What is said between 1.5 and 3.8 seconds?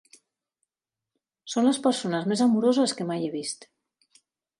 Són les persones més amoroses que mai he vist.